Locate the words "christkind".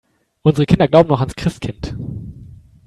1.35-1.95